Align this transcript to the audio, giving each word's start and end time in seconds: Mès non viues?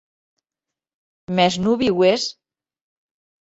Mès 1.35 1.53
non 1.63 1.79
viues? 1.83 2.23